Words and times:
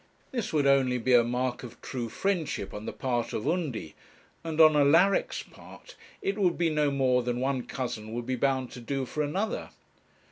This 0.31 0.51
would 0.51 0.65
only 0.65 0.97
be 0.97 1.13
a 1.13 1.23
mark 1.23 1.61
of 1.61 1.79
true 1.79 2.09
friendship 2.09 2.73
on 2.73 2.87
the 2.87 2.91
part 2.91 3.33
of 3.33 3.47
Undy; 3.47 3.93
and 4.43 4.59
on 4.59 4.75
Alaric's 4.75 5.43
part, 5.43 5.95
it 6.23 6.39
would 6.39 6.57
be 6.57 6.71
no 6.71 6.89
more 6.89 7.21
than 7.21 7.39
one 7.39 7.67
cousin 7.67 8.11
would 8.13 8.25
be 8.25 8.35
bound 8.35 8.71
to 8.71 8.79
do 8.81 9.05
for 9.05 9.21
another. 9.21 9.69